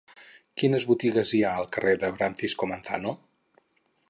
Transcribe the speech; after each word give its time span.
Quines 0.61 0.85
botigues 0.91 1.33
hi 1.39 1.43
ha 1.49 1.53
al 1.59 1.69
carrer 1.77 1.95
de 2.05 2.11
Francisco 2.19 2.71
Manzano? 2.73 3.15